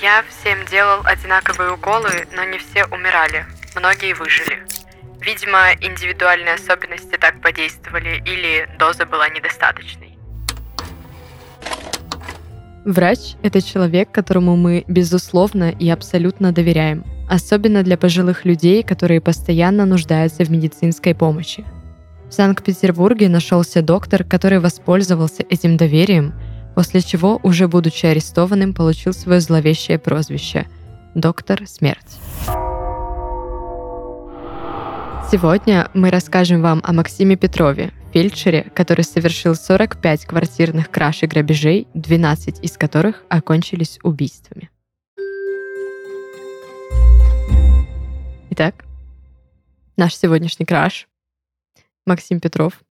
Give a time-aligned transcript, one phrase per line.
[0.00, 3.44] Я всем делал одинаковые уколы, но не все умирали.
[3.74, 4.58] Многие выжили.
[5.20, 10.16] Видимо, индивидуальные особенности так подействовали или доза была недостаточной.
[12.84, 19.84] Врач– это человек, которому мы безусловно и абсолютно доверяем, особенно для пожилых людей, которые постоянно
[19.84, 21.64] нуждаются в медицинской помощи.
[22.28, 26.34] В Санкт-Петербурге нашелся доктор, который воспользовался этим доверием–
[26.78, 30.68] после чего, уже будучи арестованным, получил свое зловещее прозвище–
[31.16, 32.20] «Доктор Смерть».
[35.28, 41.88] Сегодня мы расскажем вам о Максиме Петрове, фельдшере, который совершил 45 квартирных краж и грабежей,
[41.94, 44.70] 12 из которых окончились убийствами.
[48.50, 48.84] Итак,
[49.96, 51.08] наш сегодняшний краж
[52.06, 52.74] Максим Петров–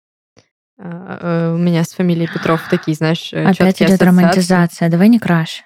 [0.80, 4.90] у меня с фамилией Петров такие, знаешь, э, Опять идет романтизация.
[4.90, 5.64] Давай не краш.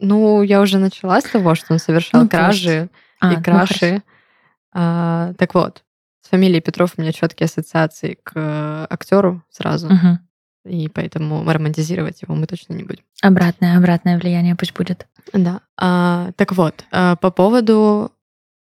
[0.00, 2.88] Ну, я уже начала с того, что он совершал ну, кражи
[3.20, 3.92] а, и ну, краши.
[3.92, 4.02] Ну,
[4.72, 5.82] а, так вот,
[6.22, 9.88] с фамилией Петров у меня четкие ассоциации к актеру сразу.
[9.88, 10.18] Угу.
[10.66, 13.04] И поэтому романтизировать его мы точно не будем.
[13.22, 15.06] Обратное, обратное влияние пусть будет.
[15.32, 15.60] Да.
[15.76, 18.12] А, так вот, а, по поводу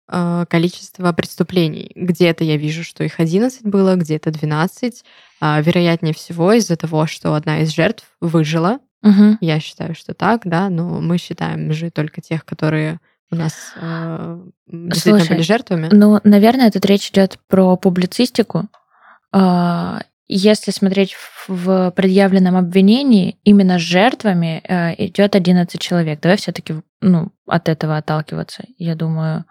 [0.08, 1.92] а, количества преступлений.
[1.96, 5.04] Где-то я вижу, что их 11 было, где-то 12.
[5.40, 8.80] А, вероятнее всего из-за того, что одна из жертв выжила.
[9.04, 9.38] Угу.
[9.42, 13.00] Я считаю, что так, да, но мы считаем же только тех, которые
[13.32, 15.90] у нас э, действительно Слушай, были жертвами.
[15.92, 18.68] Ну, наверное, тут речь идет про публицистику.
[19.32, 21.16] А, если смотреть
[21.48, 26.22] в предъявленном обвинении, именно с жертвами э, идет 11 человек.
[26.22, 28.64] Давай все-таки ну, от этого отталкиваться.
[28.78, 29.46] Я думаю,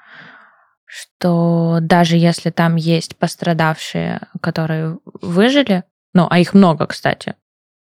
[0.94, 7.34] что даже если там есть пострадавшие, которые выжили, ну, а их много, кстати.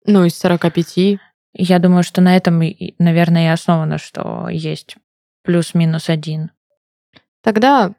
[0.05, 1.19] Ну, из 45.
[1.51, 2.61] Я думаю, что на этом,
[2.97, 4.95] наверное, и основано, что есть
[5.43, 6.51] плюс-минус один.
[7.41, 7.93] Тогда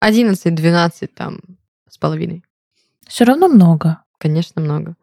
[0.00, 1.40] 11-12 там
[1.88, 2.44] с половиной.
[3.08, 4.04] Все равно много.
[4.18, 4.94] Конечно, много.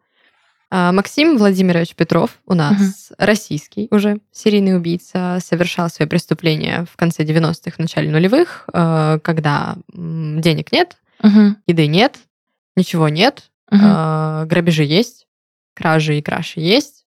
[0.74, 3.16] А, Максим Владимирович Петров у нас угу.
[3.18, 9.76] российский уже серийный убийца, совершал свои преступления в конце 90-х, в начале нулевых, э, когда
[9.92, 11.56] денег нет, угу.
[11.66, 12.16] еды нет,
[12.74, 13.82] ничего нет, угу.
[14.46, 15.26] грабежи есть,
[15.74, 17.04] кражи и краши есть.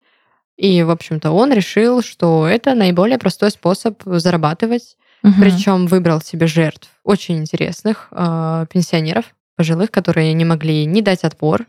[0.56, 4.96] И, в общем-то, он решил, что это наиболее простой способ зарабатывать.
[5.22, 5.34] Угу.
[5.38, 9.26] Причем выбрал себе жертв очень интересных э, пенсионеров,
[9.58, 11.66] пожилых, которые не могли ни дать отпор,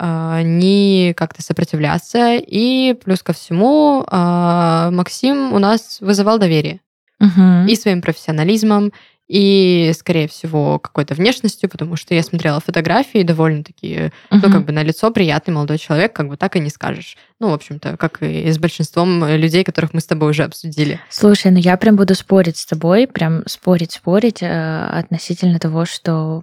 [0.00, 2.36] ни как-то сопротивляться.
[2.36, 6.80] И плюс ко всему а, Максим у нас вызывал доверие.
[7.20, 7.68] Угу.
[7.68, 8.92] И своим профессионализмом,
[9.30, 14.40] и, скорее всего, какой-то внешностью, потому что я смотрела фотографии довольно-таки, угу.
[14.42, 17.16] ну, как бы на лицо приятный молодой человек, как бы так и не скажешь.
[17.38, 20.98] Ну, в общем-то, как и с большинством людей, которых мы с тобой уже обсудили.
[21.10, 26.42] Слушай, ну я прям буду спорить с тобой, прям спорить-спорить э, относительно того, что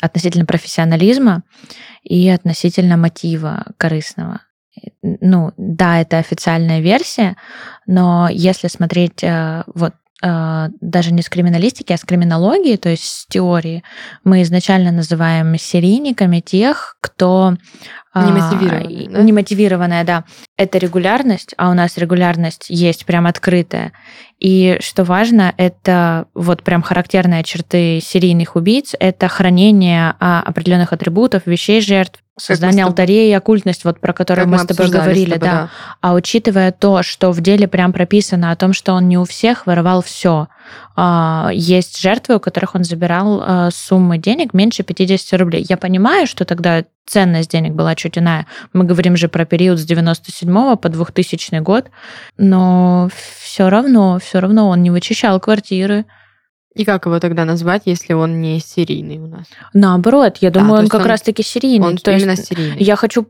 [0.00, 1.42] относительно профессионализма
[2.02, 4.40] и относительно мотива корыстного.
[5.02, 7.36] Ну, да, это официальная версия,
[7.86, 13.04] но если смотреть э, вот э, даже не с криминалистики, а с криминологии, то есть
[13.04, 13.84] с теории,
[14.24, 17.56] мы изначально называем серийниками тех, кто
[18.14, 19.22] Немотивированная, а, да?
[19.22, 20.24] Немотивированная, да.
[20.58, 23.92] Это регулярность, а у нас регулярность есть прям открытая.
[24.38, 31.46] И что важно, это вот прям характерные черты серийных убийц, это хранение а, определенных атрибутов,
[31.46, 35.34] вещей жертв, создание алтарей и оккультность, вот про которую мы, мы с тобой говорили, с
[35.34, 35.52] тобой, да.
[35.52, 35.68] да.
[36.00, 39.66] А учитывая то, что в деле прям прописано о том, что он не у всех
[39.66, 40.48] воровал все, а,
[41.52, 45.64] есть жертвы, у которых он забирал а, суммы денег меньше 50 рублей.
[45.68, 48.46] Я понимаю, что тогда ценность денег была чуть иная.
[48.72, 51.86] Мы говорим же про период с 97 по 2000 год,
[52.36, 53.08] но
[53.40, 56.04] все равно, все равно он не вычищал квартиры.
[56.74, 59.46] И как его тогда назвать, если он не серийный у нас?
[59.74, 61.86] Наоборот, я думаю, а, он как он, раз-таки серийный.
[61.86, 62.78] Он то именно есть серийный.
[62.78, 63.26] Я хочу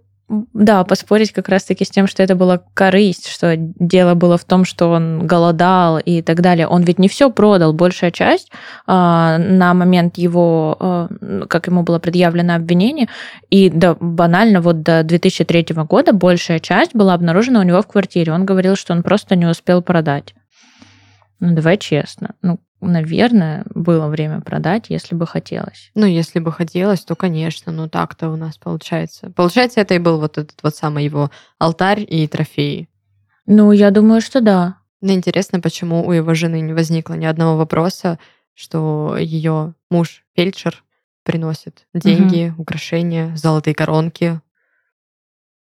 [0.54, 4.64] да, поспорить как раз-таки с тем, что это была корысть, что дело было в том,
[4.64, 6.66] что он голодал и так далее.
[6.66, 8.50] Он ведь не все продал, большая часть
[8.86, 11.08] а, на момент его, а,
[11.48, 13.08] как ему было предъявлено обвинение,
[13.50, 18.32] и да, банально вот до 2003 года большая часть была обнаружена у него в квартире.
[18.32, 20.34] Он говорил, что он просто не успел продать.
[21.40, 22.34] Ну, давай честно.
[22.40, 25.90] Ну, наверное, было время продать, если бы хотелось.
[25.94, 29.30] Ну, если бы хотелось, то, конечно, но так-то у нас получается.
[29.30, 32.88] Получается, это и был вот этот вот самый его алтарь и трофеи.
[33.46, 34.76] Ну, я думаю, что да.
[35.00, 38.18] Мне интересно, почему у его жены не возникло ни одного вопроса,
[38.54, 40.84] что ее муж фельдшер
[41.24, 42.62] приносит деньги, угу.
[42.62, 44.40] украшения, золотые коронки,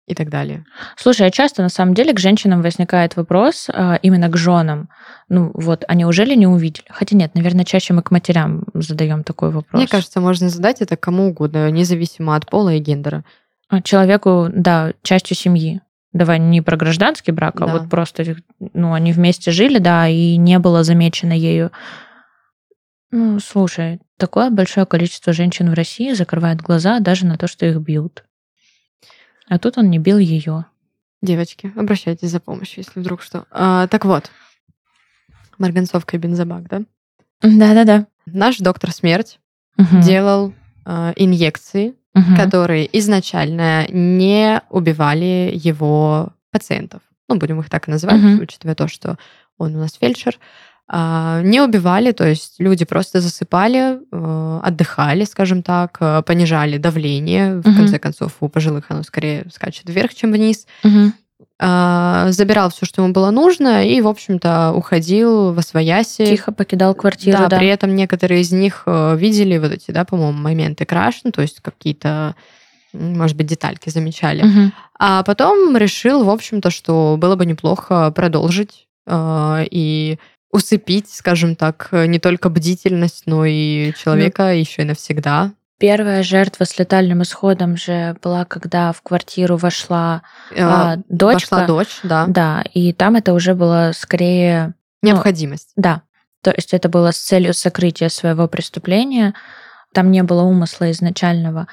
[0.08, 0.66] и так далее.
[0.98, 4.90] Слушай, а часто на самом деле к женщинам возникает вопрос а, именно к женам.
[5.30, 6.86] Ну вот, они уже ли не увидели?
[6.90, 9.80] Хотя нет, наверное, чаще мы к матерям задаем такой вопрос.
[9.80, 13.24] Мне кажется, можно задать это кому угодно, независимо от пола и гендера.
[13.70, 15.82] А человеку, да, частью семьи.
[16.14, 17.66] Давай не про гражданский брак, да.
[17.66, 18.36] а вот просто,
[18.74, 21.72] ну, они вместе жили, да, и не было замечено ею.
[23.12, 27.78] Ну, слушай, такое большое количество женщин в России закрывает глаза даже на то, что их
[27.78, 28.26] бьют.
[29.48, 30.66] А тут он не бил ее.
[31.22, 33.46] Девочки, обращайтесь за помощью, если вдруг что.
[33.52, 34.32] А, так вот,
[35.58, 36.82] марганцовка и бензобак, да?
[37.42, 38.08] Да-да-да.
[38.26, 39.40] Наш доктор смерть
[39.78, 40.02] угу.
[40.02, 40.54] делал
[40.86, 42.36] э, инъекции, угу.
[42.36, 47.02] которые изначально не убивали его пациентов.
[47.30, 48.44] Ну, будем их так называть, угу.
[48.44, 49.18] учитывая то, что
[49.58, 50.38] он у нас фельдшер.
[50.94, 57.62] А, не убивали, то есть люди просто засыпали, э, отдыхали, скажем так, э, понижали давление.
[57.62, 57.78] В угу.
[57.78, 60.68] конце концов, у пожилых оно скорее скачет вверх, чем вниз.
[60.84, 61.14] Угу.
[61.62, 66.26] Забирал все, что ему было нужно, и, в общем-то, уходил во свояси.
[66.26, 67.48] Тихо покидал квартиру, да.
[67.48, 67.58] да.
[67.58, 71.42] При этом некоторые из них э, видели вот эти, да, по-моему, моменты краш, ну, то
[71.42, 72.36] есть какие-то
[72.92, 74.44] может быть, детальки замечали.
[74.44, 74.72] Угу.
[75.00, 80.18] А потом решил, в общем-то, что было бы неплохо продолжить и
[80.52, 85.52] усыпить, скажем так, не только бдительность, но и человека ну, еще и навсегда.
[85.78, 90.22] Первая жертва с летальным исходом же была, когда в квартиру вошла
[90.56, 91.56] а, дочка.
[91.56, 92.26] Вошла дочь, да.
[92.28, 94.76] Да, и там это уже было скорее...
[95.02, 95.72] Ну, Необходимость.
[95.76, 96.02] Ну, да.
[96.44, 99.34] То есть это было с целью сокрытия своего преступления.
[99.94, 101.68] Там не было умысла изначального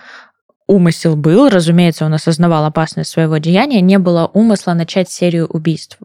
[0.68, 5.98] умысел был, разумеется, он осознавал опасность своего деяния, не было умысла начать серию убийств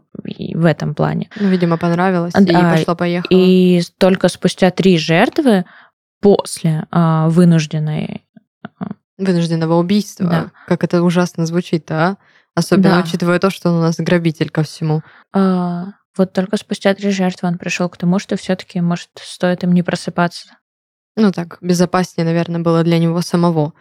[0.54, 1.30] в этом плане.
[1.36, 2.40] Ну, видимо, понравилось, да,
[2.74, 3.28] и пошло-поехало.
[3.30, 5.64] И только спустя три жертвы
[6.20, 8.24] после а, вынужденной...
[8.78, 10.26] А, Вынужденного убийства.
[10.26, 10.50] Да.
[10.66, 12.16] Как это ужасно звучит, а?
[12.54, 13.00] Особенно да.
[13.00, 15.02] учитывая то, что он у нас грабитель ко всему.
[15.32, 19.72] А, вот только спустя три жертвы он пришел к тому, что все-таки, может, стоит им
[19.72, 20.56] не просыпаться.
[21.16, 23.72] Ну так, безопаснее, наверное, было для него самого.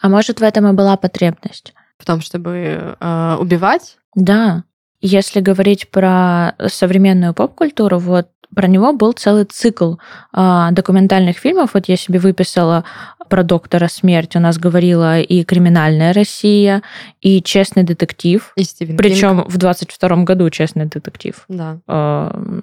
[0.00, 1.74] А может, в этом и была потребность?
[1.98, 3.98] В том, чтобы э, убивать?
[4.14, 4.64] Да.
[5.02, 9.94] Если говорить про современную поп-культуру, вот про него был целый цикл
[10.32, 11.70] э, документальных фильмов.
[11.74, 12.84] Вот я себе выписала
[13.28, 14.36] про доктора смерть.
[14.36, 16.82] У нас говорила и криминальная Россия,
[17.20, 18.52] и честный детектив.
[18.56, 21.44] И Стивен Причем в 22 году честный детектив.
[21.48, 21.78] Да.
[21.88, 22.60] Э,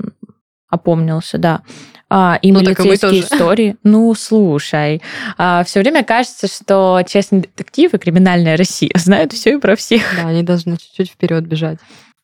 [0.69, 1.61] опомнился, да.
[2.09, 3.75] А, и ну, милицейские истории.
[3.83, 5.01] Ну, слушай,
[5.37, 10.03] а, все время кажется, что честный детектив и криминальная Россия знают все и про всех.
[10.15, 11.79] Да, они должны чуть-чуть вперед бежать.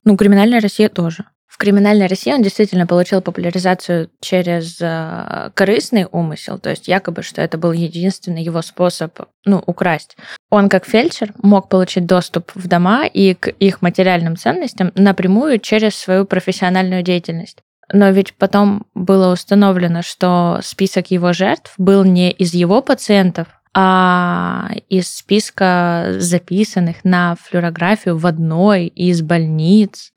[0.06, 1.26] Ну, криминальная Россия тоже.
[1.48, 7.42] В криминальной России он действительно получил популяризацию через э, корыстный умысел, то есть якобы, что
[7.42, 10.18] это был единственный его способ ну, украсть.
[10.50, 15.96] Он как фельдшер мог получить доступ в дома и к их материальным ценностям напрямую через
[15.96, 17.60] свою профессиональную деятельность.
[17.94, 24.70] Но ведь потом было установлено, что список его жертв был не из его пациентов, а
[24.88, 30.14] из списка записанных на флюорографию в одной из больниц,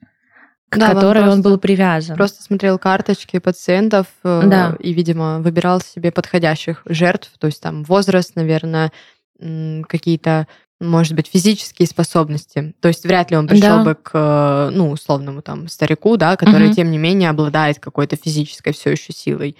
[0.69, 2.15] к да, которой он, он был привязан.
[2.15, 4.77] Просто смотрел карточки пациентов э, да.
[4.79, 8.91] и, видимо, выбирал себе подходящих жертв, то есть там возраст, наверное,
[9.39, 10.47] какие-то
[10.81, 12.73] может быть, физические способности.
[12.79, 13.83] То есть вряд ли он пришел да.
[13.83, 16.73] бы к, ну, условному там старику, да, который, угу.
[16.75, 19.57] тем не менее, обладает какой-то физической все еще силой.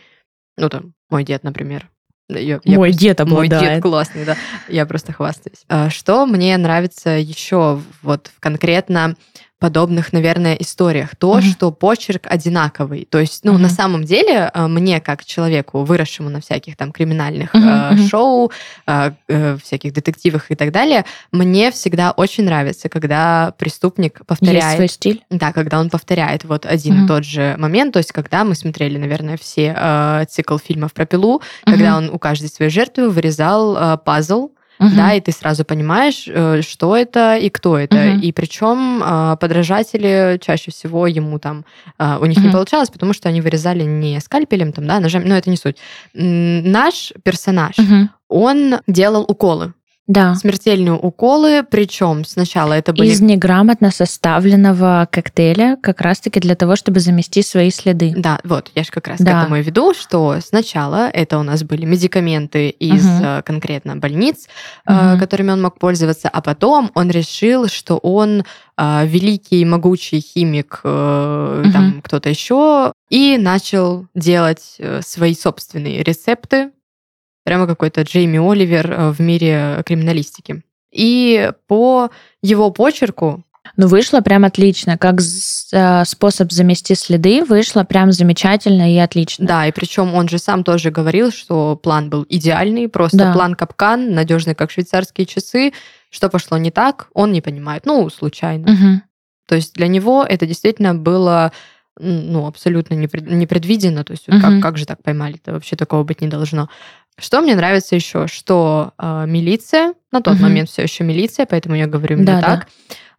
[0.55, 1.89] Ну, там, мой дед, например.
[2.29, 3.61] Я, мой я дед обладает.
[3.61, 4.37] Мой дед классный, да.
[4.67, 5.63] Я просто хвастаюсь.
[5.67, 9.15] А что мне нравится еще вот конкретно
[9.59, 11.15] подобных, наверное, историях.
[11.17, 11.51] То, mm-hmm.
[11.51, 13.05] что почерк одинаковый.
[13.09, 13.57] То есть, ну, mm-hmm.
[13.57, 18.05] на самом деле, э, мне, как человеку, выросшему на всяких там криминальных mm-hmm.
[18.05, 18.51] э, шоу,
[18.87, 24.63] э, э, всяких детективах и так далее, мне всегда очень нравится, когда преступник повторяет...
[24.63, 25.23] Есть свой стиль?
[25.29, 27.05] Да, когда он повторяет вот один mm-hmm.
[27.05, 27.93] и тот же момент.
[27.93, 31.71] То есть, когда мы смотрели, наверное, все э, цикл фильмов про пилу, mm-hmm.
[31.71, 34.95] когда он у каждой своей жертвы вырезал э, пазл, угу.
[34.95, 37.95] да, и ты сразу понимаешь, э, что это и кто это.
[37.95, 38.21] Угу.
[38.21, 41.65] И причем а, подражатели чаще всего ему там
[41.97, 42.47] а, у них угу.
[42.47, 45.77] не получалось, потому что они вырезали не скальпелем, там, да, ножами, но это не суть.
[46.13, 48.09] Наш персонаж, угу.
[48.27, 49.73] он делал уколы.
[50.09, 50.33] Да.
[50.33, 53.09] Смертельные уколы, причем сначала это были...
[53.09, 58.15] Из неграмотно составленного коктейля, как раз-таки для того, чтобы замести свои следы.
[58.17, 59.31] Да, вот, я же как раз Да.
[59.31, 64.47] к этому и веду, что сначала это у нас были медикаменты из э, конкретно больниц,
[64.87, 65.19] Мгм.
[65.19, 68.43] которыми он мог пользоваться, а потом он решил, что он
[68.81, 71.71] э, великий, могучий химик, э, Мгм.
[71.71, 76.71] там кто-то еще, и начал делать свои собственные рецепты,
[77.49, 80.61] прямо какой-то Джейми Оливер э, в мире криминалистики.
[80.91, 82.11] И по
[82.43, 83.43] его почерку
[83.75, 84.99] Ну, вышло прям отлично.
[84.99, 89.47] Как э, способ замести следы, вышло прям замечательно и отлично.
[89.47, 93.33] Да, и причем он же сам тоже говорил, что план был идеальный, просто Да.
[93.33, 95.73] план капкан, надежный как швейцарские часы.
[96.11, 97.85] Что пошло не так, он не понимает.
[97.87, 98.71] Ну, случайно.
[98.71, 99.01] Мгм.
[99.47, 101.51] То есть для него это действительно было
[102.01, 104.03] ну, абсолютно непред- непредвиденно.
[104.05, 104.39] То есть Мгм.
[104.41, 105.51] как, как же так поймали-то?
[105.51, 106.69] Вообще такого быть не должно.
[107.19, 110.43] Что мне нравится еще, что э, милиция, на тот Мгм.
[110.43, 112.47] момент все еще милиция, поэтому я говорю именно Да, да.
[112.57, 112.67] так,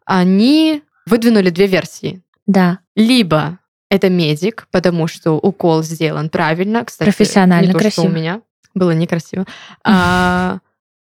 [0.04, 2.22] они выдвинули две версии.
[2.46, 2.78] Да.
[2.96, 3.58] Либо
[3.90, 6.84] это медик, потому что укол сделан правильно.
[6.84, 8.06] Кстати, Профессионально, не то, что красиво.
[8.06, 8.40] у меня
[8.74, 9.44] было некрасиво.
[9.84, 10.58] А,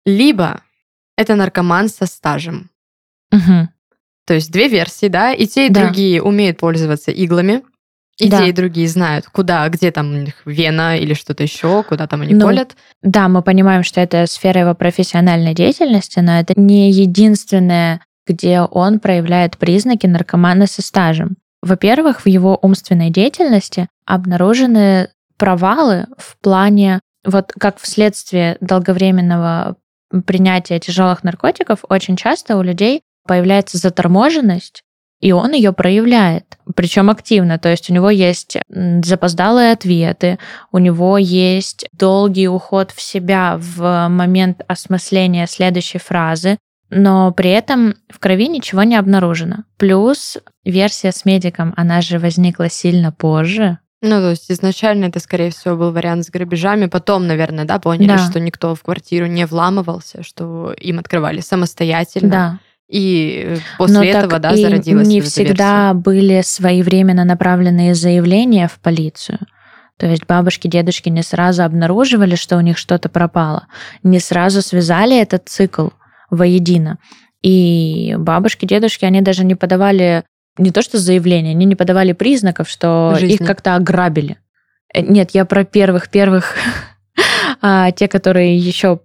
[0.06, 0.62] либо
[1.18, 2.70] это наркоман со стажем.
[3.32, 3.70] Мгм.
[4.26, 5.82] То есть две версии, да, и те, и Да.
[5.84, 7.62] другие умеют пользоваться иглами.
[8.20, 8.40] И Да.
[8.40, 12.22] те, и другие знают, куда, где там у них вена или что-то еще, куда там
[12.22, 12.76] они Ну, колят.
[13.02, 19.00] Да, мы понимаем, что это сфера его профессиональной деятельности, но это не единственное, где он
[19.00, 21.38] проявляет признаки наркомана со стажем.
[21.64, 29.76] Во-первых, в его умственной деятельности обнаружены провалы в плане, вот как вследствие долговременного
[30.26, 34.84] принятия тяжелых наркотиков, очень часто у людей появляется заторможенность,
[35.24, 37.58] и он ее проявляет, причем активно.
[37.58, 40.38] То есть у него есть запоздалые ответы,
[40.74, 46.58] у него есть долгий уход в себя в момент осмысления следующей фразы,
[46.90, 49.64] но при этом в крови ничего не обнаружено.
[49.78, 53.78] Плюс версия с медиком, она же возникла сильно позже.
[54.02, 56.88] Ну, то есть изначально это, скорее всего, был вариант с грабежами.
[56.88, 58.18] Потом, наверное, да, поняли, Да.
[58.18, 62.30] что никто в квартиру не вламывался, что им открывали самостоятельно.
[62.30, 62.60] Да.
[62.90, 69.40] И э, после Но этого, да, зародилась не всегда были своевременно направленные заявления в полицию.
[69.98, 73.68] То есть бабушки, дедушки не сразу обнаруживали, что у них что-то пропало,
[74.02, 75.90] не сразу связали этот цикл
[76.30, 76.98] воедино.
[77.42, 80.24] И бабушки, дедушки, они даже не подавали
[80.58, 83.36] не то что заявления, они не подавали признаков, что Жизни.
[83.36, 84.38] их как-то ограбили.
[84.94, 86.56] Э, Нет, я про первых-первых,
[87.62, 89.02] а, те, которые еще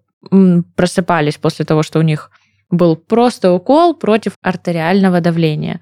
[0.77, 2.31] просыпались после того, что у них
[2.71, 5.81] был просто укол против артериального давления.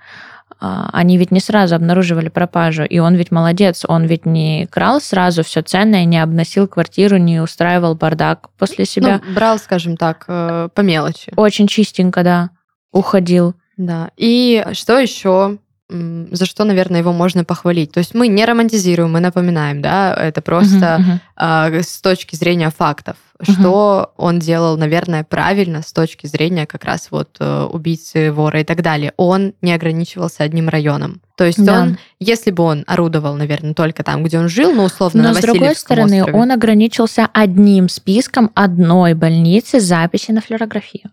[0.60, 5.00] А, Они ведь не сразу обнаруживали пропажу, и он ведь молодец, он ведь не крал
[5.00, 9.20] сразу все ценное, не обносил квартиру, не устраивал бардак после себя.
[9.24, 11.32] Ну, брал, скажем так, э, по мелочи.
[11.36, 12.50] Очень чистенько, да,
[12.92, 13.54] уходил.
[13.76, 14.10] Да.
[14.16, 15.58] И что еще?
[15.88, 17.92] За что, наверное, его можно похвалить?
[17.92, 21.20] То есть мы не романтизируем, мы напоминаем, да, это просто Мгм, мгм.
[21.36, 23.52] а, с точки зрения фактов, Мгм.
[23.54, 28.64] что он делал, наверное, правильно с точки зрения как раз вот э, убийцы, вора и
[28.64, 29.12] так далее.
[29.16, 31.20] Он не ограничивался одним районом.
[31.36, 31.82] То есть Да.
[31.82, 35.34] он, если бы он орудовал, наверное, только там, где он жил, ну, условно, Но на
[35.34, 36.36] с другой стороны, острове.
[36.36, 41.10] он ограничился одним списком одной больницы записи на флюорографию.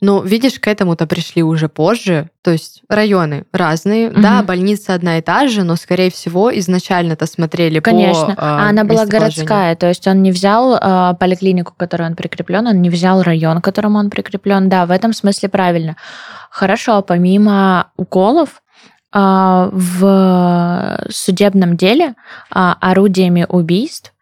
[0.00, 2.30] Ну, видишь, к этому-то пришли уже позже.
[2.42, 4.10] То есть районы разные.
[4.10, 4.22] Мгм.
[4.22, 8.34] Да, больница одна и та же, но, скорее всего, изначально-то смотрели Конечно.
[8.34, 12.08] по а э, она была городская, то есть он не взял э, поликлинику, к которой
[12.08, 14.68] он прикреплен, он не взял район, к которому он прикреплен.
[14.70, 15.96] Да, в этом смысле правильно.
[16.50, 18.62] Хорошо, помимо уколов,
[19.12, 22.14] а, в судебном деле
[22.50, 24.12] а, орудиями убийств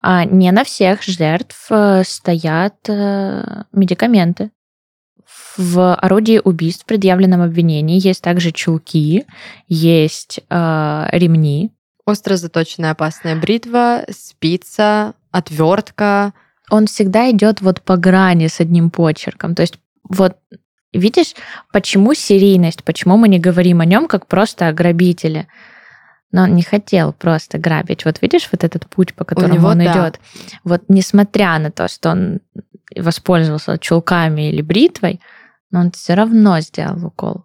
[0.00, 4.50] а, не на всех жертв э, стоят э, медикаменты.
[5.56, 9.24] В орудии убийств, в предъявленном обвинении, есть также чулки,
[9.68, 11.72] есть э, ремни,
[12.08, 16.32] Остро заточенная опасная бритва, спица, отвертка.
[16.70, 19.54] он всегда идет вот по грани с одним почерком.
[19.54, 20.38] То есть вот
[20.94, 21.34] видишь,
[21.70, 25.48] почему серийность, почему мы не говорим о нем как просто о грабителе?
[26.32, 28.06] Но он не хотел просто грабить.
[28.06, 29.92] Вот видишь вот этот путь, по которому него он да.
[29.92, 30.20] идет.
[30.64, 32.40] Вот несмотря на то, что он
[32.96, 35.20] воспользовался чулками или бритвой,
[35.70, 37.44] но он все равно сделал укол.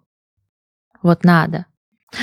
[1.02, 1.66] Вот надо.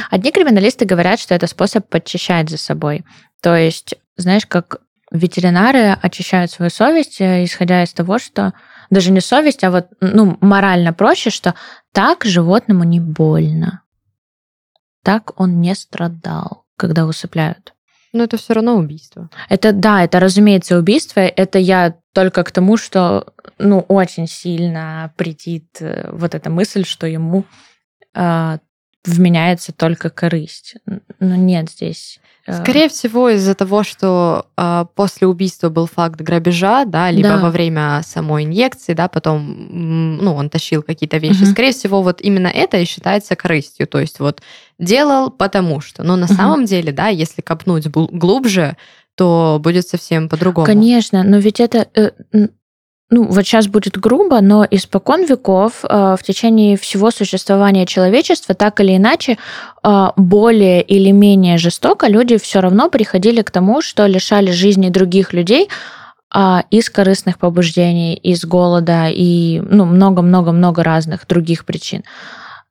[0.10, 3.06] Одни криминалисты говорят, что это способ подчищать за собой.
[3.42, 4.82] То есть, знаешь, как
[5.12, 8.54] ветеринары очищают свою совесть, э, исходя из того, что
[8.90, 11.56] даже не совесть, а вот ну, морально проще, что
[11.92, 13.84] так животному не больно.
[15.04, 17.74] Так он не страдал, когда усыпляют.
[18.14, 19.30] Но это все равно убийство.
[19.50, 21.22] Это, да, это, разумеется, убийство.
[21.22, 27.08] Это я только к тому, что, ну, очень сильно претит э, вот эта мысль, что
[27.08, 27.46] ему
[28.14, 28.58] э,
[29.06, 30.76] вменяется только корысть.
[31.20, 36.86] Но нет здесь Э, Скорее всего, из-за того, что э, после убийства был факт грабежа,
[36.86, 37.38] да, либо да.
[37.38, 41.44] во время самой инъекции, да, потом, ну, он тащил какие-то вещи.
[41.44, 41.52] Угу.
[41.52, 43.88] Скорее всего, вот именно это и считается корыстью.
[43.88, 44.42] То есть вот
[44.80, 46.04] делал потому что.
[46.04, 46.34] Но на угу.
[46.34, 48.76] самом деле, да, если копнуть глубже,
[49.16, 50.66] то будет совсем по-другому.
[50.66, 52.12] Конечно, но ведь это э,
[53.14, 58.80] ну, вот сейчас будет грубо, но испокон веков э, в течение всего существования человечества так
[58.80, 59.38] или иначе
[59.84, 65.34] э, более или менее жестоко люди все равно приходили к тому, что лишали жизни других
[65.34, 65.68] людей
[66.34, 72.04] э, из корыстных побуждений, из голода и ну, много-много-много разных других причин.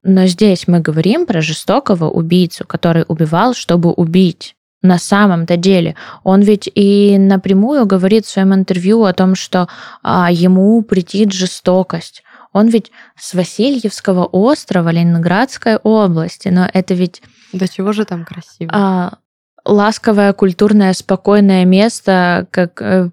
[0.03, 5.95] Но здесь мы говорим про жестокого убийцу, который убивал, чтобы убить на самом-то деле.
[6.25, 9.69] Он ведь и напрямую говорит в своем интервью о том, что
[10.03, 12.23] а, ему претит жестокость.
[12.53, 17.23] Он ведь с Васильевского острова Ленинградской области, но это ведь...
[17.53, 18.71] Да чего же там красиво?
[18.73, 19.19] А,
[19.65, 23.11] ласковое, культурное, спокойное место, как э,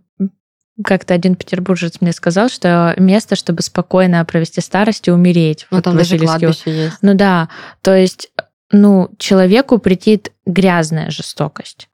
[0.83, 5.67] как-то один петербуржец мне сказал, что место, чтобы спокойно провести старость и умереть.
[5.71, 6.97] Ну, вот там даже кладбище есть.
[7.01, 7.49] Ну да,
[7.81, 8.29] то есть
[8.71, 11.89] ну, человеку претит грязная жестокость.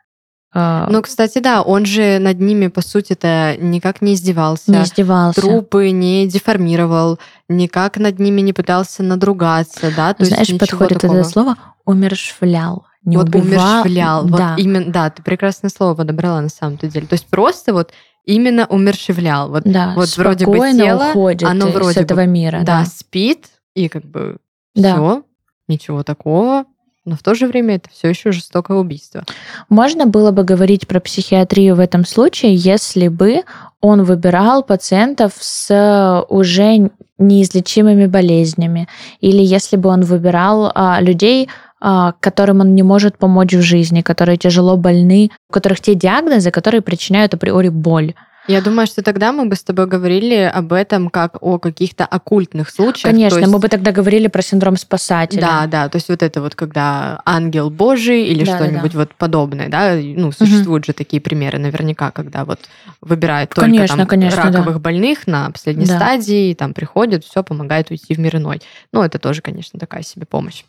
[0.55, 4.71] А, ну, кстати, да, он же над ними, по сути-то, никак не издевался.
[4.71, 5.41] Не издевался.
[5.41, 10.13] Трупы не деформировал, никак над ними не пытался надругаться, да?
[10.13, 11.19] То Знаешь, есть подходит такого.
[11.19, 12.85] это слово «умершвлял».
[13.03, 13.81] Не вот убивал.
[13.81, 14.25] умершвлял.
[14.25, 14.51] Да.
[14.51, 17.07] Вот именно, да, ты прекрасное слово подобрала на самом-то деле.
[17.07, 17.91] То есть просто вот
[18.23, 19.49] именно умершвлял.
[19.49, 22.59] Вот, да, вот вроде бы тело, уходит оно вроде с этого бы, мира.
[22.59, 24.37] Да, да, спит, и как бы
[24.75, 24.93] да.
[24.93, 25.23] все,
[25.67, 26.65] ничего такого,
[27.05, 29.23] но в то же время это все еще жестокое убийство.
[29.67, 33.41] Можно было бы говорить про психиатрию в этом случае, если бы
[33.81, 38.87] он выбирал пациентов с уже неизлечимыми болезнями,
[39.19, 41.49] или если бы он выбирал а, людей,
[41.81, 46.51] а, которым он не может помочь в жизни, которые тяжело больны, у которых те диагнозы,
[46.51, 48.13] которые причиняют априори боль.
[48.47, 52.69] Я думаю, что тогда мы бы с тобой говорили об этом как о каких-то оккультных
[52.69, 53.11] случаях.
[53.11, 53.51] Конечно, есть...
[53.51, 55.41] мы бы тогда говорили про синдром спасателя.
[55.41, 58.99] Да, да, то есть вот это вот, когда ангел Божий или да, что-нибудь да, да.
[58.99, 60.87] вот подобное, да, ну, существуют угу.
[60.87, 62.59] же такие примеры наверняка, когда вот
[62.99, 64.79] выбирают только конечно, там конечно, раковых да.
[64.79, 65.95] больных на последней да.
[65.95, 68.61] стадии, там приходят, все, помогает уйти в мир иной.
[68.91, 70.63] Ну, это тоже, конечно, такая себе помощь.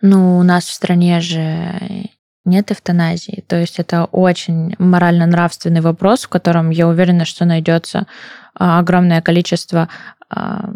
[0.00, 2.08] Ну, у нас в стране же
[2.46, 3.44] нет эвтаназии.
[3.46, 8.06] То есть это очень морально-нравственный вопрос, в котором я уверена, что найдется
[8.54, 9.88] а, огромное количество
[10.30, 10.70] а,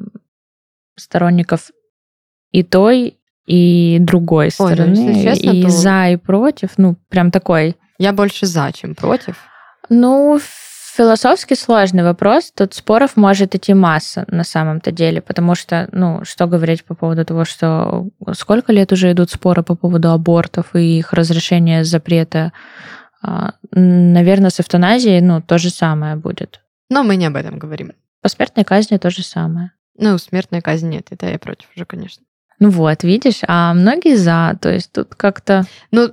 [0.97, 1.71] сторонников
[2.51, 4.95] и той, и другой Ой, ну, стороны.
[4.97, 5.69] Ну, честно, и то...
[5.71, 6.71] за, и против.
[6.77, 7.77] Ну, прям такой.
[7.99, 9.37] Я больше за, чем против.
[9.89, 10.39] Ну,
[11.01, 12.53] Философски сложный вопрос.
[12.55, 17.25] Тут споров может идти масса на самом-то деле, потому что, ну, что говорить по поводу
[17.25, 22.53] того, что сколько лет уже идут споры по поводу абортов и их разрешения запрета.
[23.23, 26.61] А, Наверное, с эвтаназией, ну, то же самое будет.
[26.91, 27.93] Но мы не об этом говорим.
[28.21, 29.73] По смертной казни то же самое.
[29.97, 32.25] Ну, смертной казни нет, это я против уже, конечно.
[32.59, 35.65] Ну вот, видишь, а многие за, то есть тут как-то...
[35.93, 36.11] Ну,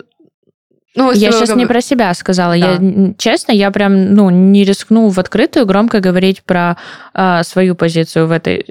[0.97, 2.57] ну, я сейчас не про себя сказала.
[2.57, 2.73] Да.
[2.73, 6.77] Я честно, я прям ну не рискну в открытую громко говорить про
[7.13, 8.65] а, свою позицию в этой.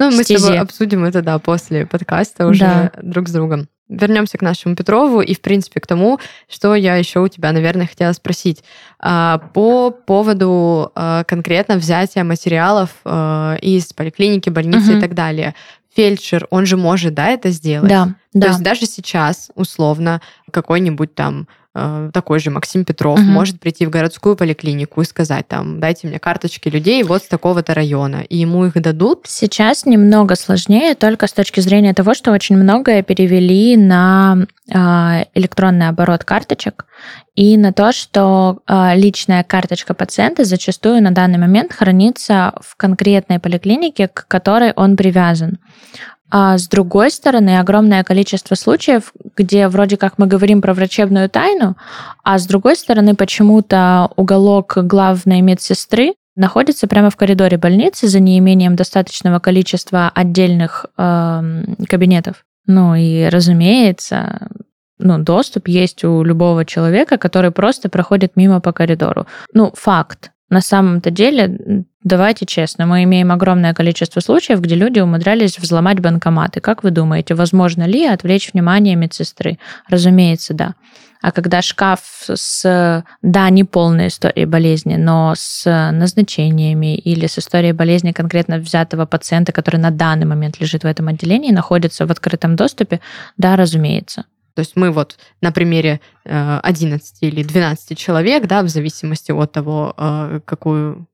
[0.00, 0.38] Ну, мы стезе.
[0.38, 2.92] с тобой обсудим это, да, после подкаста уже да.
[3.02, 3.68] друг с другом.
[3.88, 7.86] Вернемся к нашему Петрову и, в принципе, к тому, что я еще у тебя, наверное,
[7.86, 8.62] хотела спросить.
[9.00, 12.90] А, по поводу а, конкретно взятия материалов
[13.62, 14.98] из поликлиники, больницы угу.
[14.98, 15.54] и так далее
[15.94, 17.88] фельдшер, он же может, да, это сделать?
[17.88, 18.46] Да, То да.
[18.48, 20.20] есть даже сейчас, условно,
[20.50, 21.48] какой-нибудь там
[22.12, 23.28] такой же Максим Петров угу.
[23.28, 27.74] может прийти в городскую поликлинику и сказать там, дайте мне карточки людей вот с такого-то
[27.74, 29.26] района, и ему их дадут?
[29.26, 35.88] Сейчас немного сложнее, только с точки зрения того, что очень многое перевели на э, электронный
[35.88, 36.86] оборот карточек
[37.34, 43.38] и на то, что э, личная карточка пациента зачастую на данный момент хранится в конкретной
[43.38, 45.58] поликлинике, к которой он привязан.
[46.30, 51.76] А с другой стороны, огромное количество случаев, где вроде как мы говорим про врачебную тайну,
[52.22, 58.76] а с другой стороны, почему-то уголок главной медсестры находится прямо в коридоре больницы за неимением
[58.76, 62.44] достаточного количества отдельных э, кабинетов.
[62.66, 64.48] Ну и, разумеется,
[64.98, 69.26] ну, доступ есть у любого человека, который просто проходит мимо по коридору.
[69.52, 70.30] Ну, факт.
[70.50, 76.60] На самом-то деле, давайте честно, мы имеем огромное количество случаев, где люди умудрялись взломать банкоматы.
[76.60, 79.58] Как вы думаете, возможно ли отвлечь внимание медсестры?
[79.88, 80.74] Разумеется, да.
[81.20, 87.72] А когда шкаф с, да, не полной историей болезни, но с назначениями или с историей
[87.72, 92.54] болезни конкретно взятого пациента, который на данный момент лежит в этом отделении, находится в открытом
[92.54, 93.00] доступе,
[93.36, 94.24] да, разумеется.
[94.58, 99.52] То есть мы вот на примере 11 э, или 12 человек, да, в зависимости от
[99.52, 101.06] того, э, какую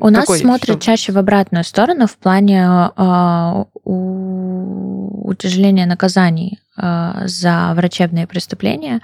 [0.00, 0.80] у нас смотрят что?
[0.80, 9.02] чаще в обратную сторону в плане э, утяжеления наказаний э, за врачебные преступления,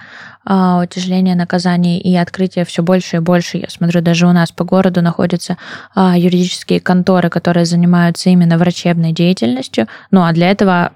[0.49, 3.59] э, утяжеления наказаний и открытие все больше и больше.
[3.59, 5.59] Я смотрю, даже у нас по городу находятся
[5.95, 9.87] э, юридические конторы, которые занимаются именно врачебной деятельностью.
[10.09, 10.91] Ну а для этого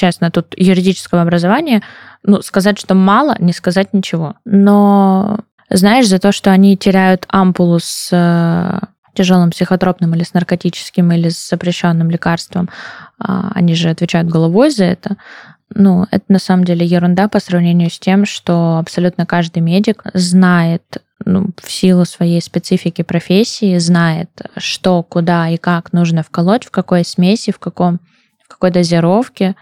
[0.00, 1.82] честно, тут юридического образования,
[2.22, 4.34] ну, сказать, что мало, не сказать ничего.
[4.46, 8.80] Но знаешь, за то, что они теряют ампулу с э,
[9.14, 12.70] тяжелым психотропным или с наркотическим или с запрещенным лекарством,
[13.18, 15.18] а, они же отвечают головой за это.
[15.74, 20.82] Ну, это на самом деле ерунда по сравнению с тем, что абсолютно каждый медик знает
[21.26, 27.04] ну, в силу своей специфики профессии, знает, что, куда и как нужно вколоть, в какой
[27.04, 28.00] смеси, в каком
[28.50, 29.54] какой дозировке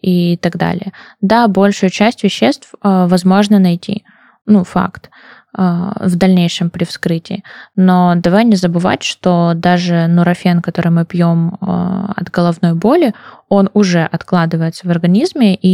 [0.00, 0.92] и так далее.
[1.20, 4.04] Да, большую часть веществ э, возможно найти,
[4.46, 5.10] ну, факт,
[5.56, 5.62] э,
[6.00, 7.44] в дальнейшем при вскрытии.
[7.76, 13.14] Но давай не забывать, что даже нурофен, который мы пьем э, от головной боли,
[13.48, 15.68] он уже откладывается в организме, и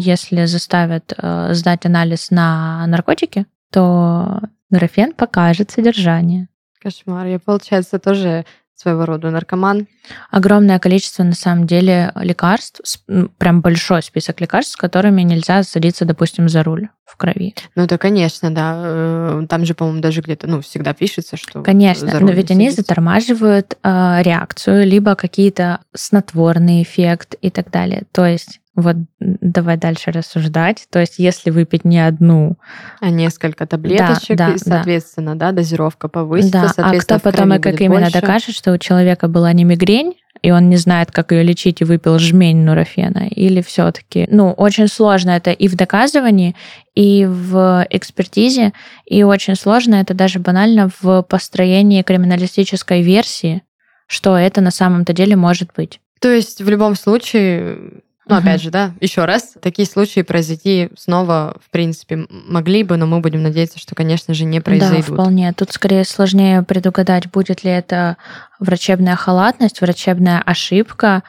[0.00, 1.12] если заставят
[1.50, 6.48] сдать анализ на наркотики, то нурофен покажет содержание.
[6.82, 7.26] Кошмар.
[7.26, 9.86] Я, получается, тоже своего рода наркоман.
[10.30, 13.00] Огромное количество, на самом деле, лекарств,
[13.38, 17.54] прям большой список лекарств, с которыми нельзя садиться, допустим, за руль в крови.
[17.76, 18.74] Ну, это, конечно, да.
[18.84, 21.62] Э, там же, по-моему, даже где-то, ну, всегда пишется, что...
[21.62, 28.04] Конечно, но ведь они затормаживают э, реакцию, либо какие-то снотворный эффект и так далее.
[28.12, 30.86] То есть вот давай дальше рассуждать.
[30.90, 32.56] То есть, если выпить не одну,
[33.00, 35.50] а несколько таблеточек, да, да, и, соответственно, да.
[35.50, 36.72] да, дозировка повысится.
[36.76, 38.20] Да, а кто потом и как именно больше.
[38.20, 41.84] докажет, что у человека была не мигрень, и он не знает, как ее лечить, и
[41.84, 46.56] выпил жмень нурофена, или все-таки, ну, очень сложно это и в доказывании,
[46.94, 48.72] и в экспертизе,
[49.04, 53.62] и очень сложно это даже банально в построении криминалистической версии,
[54.06, 56.00] что это на самом-то деле может быть.
[56.20, 58.02] То есть в любом случае
[58.32, 58.48] ну, угу.
[58.48, 63.20] опять же, да, еще раз, такие случаи произойти снова, в принципе, могли бы, но мы
[63.20, 65.08] будем надеяться, что, конечно же, не произойдут.
[65.08, 65.52] Да, вполне.
[65.52, 68.16] Тут скорее сложнее предугадать, будет ли это
[68.58, 71.22] врачебная халатность, врачебная ошибка,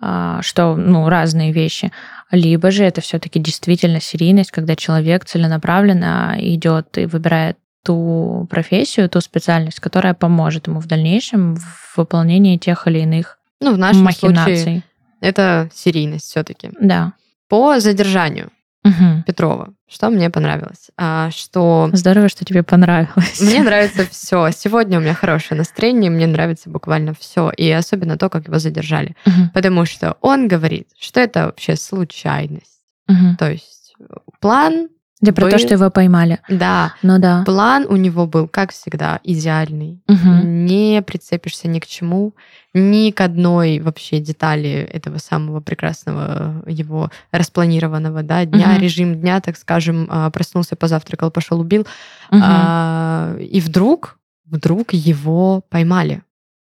[0.00, 1.92] а, что, ну, разные вещи,
[2.30, 9.20] либо же это все-таки действительно серийность, когда человек целенаправленно идет и выбирает ту профессию, ту
[9.20, 14.56] специальность, которая поможет ему в дальнейшем в выполнении тех или иных ну, в нашем махинаций.
[14.56, 14.82] Случае
[15.20, 16.70] это серийность все-таки.
[16.80, 17.12] Да.
[17.48, 18.50] По задержанию
[18.84, 19.22] угу.
[19.26, 20.90] Петрова, что мне понравилось?
[20.96, 21.90] А, что...
[21.92, 23.40] Здорово, что тебе понравилось.
[23.40, 24.50] Мне нравится все.
[24.50, 27.50] Сегодня у меня хорошее настроение, мне нравится буквально все.
[27.56, 29.16] И особенно то, как его задержали.
[29.26, 29.50] Угу.
[29.54, 32.80] Потому что он говорит, что это вообще случайность.
[33.08, 33.36] Угу.
[33.38, 33.94] То есть
[34.40, 34.88] план
[35.20, 36.38] да, про то, что его поймали.
[36.48, 36.94] Да.
[37.02, 37.42] Ну да.
[37.44, 40.00] План у него был, как всегда, идеальный.
[40.08, 40.46] Угу.
[40.46, 42.34] Не прицепишься ни к чему,
[42.72, 48.80] ни к одной вообще детали этого самого прекрасного его распланированного да, дня, угу.
[48.80, 51.82] режим дня, так скажем, а, проснулся, позавтракал, пошел, убил.
[52.30, 52.40] Угу.
[52.40, 56.22] А, и вдруг, вдруг его поймали.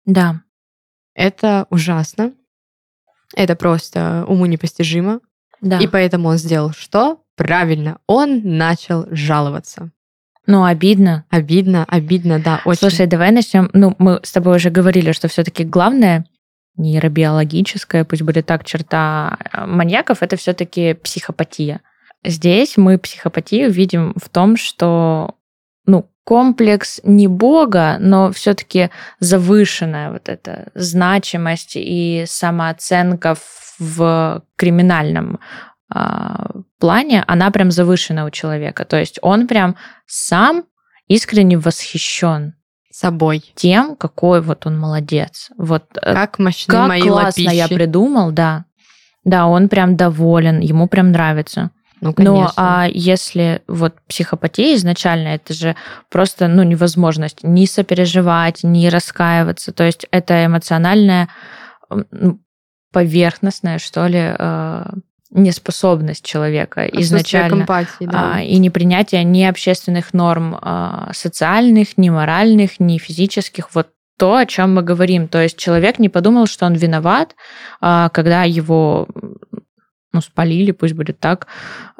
[0.06, 0.40] Да.
[1.14, 2.32] Это ужасно.
[3.36, 5.20] Это просто уму непостижимо.
[5.60, 5.78] Да.
[5.80, 7.20] И поэтому он сделал что?
[7.38, 9.90] Правильно, он начал жаловаться.
[10.46, 11.24] Ну, обидно.
[11.30, 12.80] Обидно, обидно, да, очень.
[12.80, 13.70] Слушай, давай начнем.
[13.74, 16.26] Ну, мы с тобой уже говорили, что все-таки главное
[16.76, 21.80] нейробиологическая, пусть будет так, черта э, маньяков, это все-таки психопатия.
[22.24, 25.36] Здесь мы психопатию видим в том, что
[25.86, 33.36] ну, комплекс не Бога, но все-таки завышенная вот эта значимость и самооценка
[33.78, 35.38] в криминальном
[35.90, 38.84] плане, она прям завышена у человека.
[38.84, 40.64] То есть он прям сам
[41.08, 42.54] искренне восхищен
[42.90, 43.42] собой.
[43.54, 45.50] Тем, какой вот он молодец.
[45.56, 47.56] Вот э, как мощны как мои классно лапищи.
[47.56, 48.64] я придумал, да.
[49.24, 51.70] Да, он прям доволен, ему прям нравится.
[52.00, 52.42] Ну, конечно.
[52.42, 55.76] Ну, а если вот психопатия изначально, это же
[56.10, 59.72] просто, ну, невозможность ни сопереживать, ни раскаиваться.
[59.72, 61.28] То есть это эмоциональная
[62.92, 64.84] поверхностная, что ли, э,
[65.30, 68.36] неспособность человека изначально эмпатии, да.
[68.36, 73.68] а, и непринятие ни общественных норм а, социальных, ни моральных, ни физических.
[73.74, 73.88] Вот
[74.18, 75.28] то, о чем мы говорим.
[75.28, 77.36] То есть человек не подумал, что он виноват,
[77.80, 79.06] а, когда его
[80.12, 81.46] ну, спалили, пусть будет так.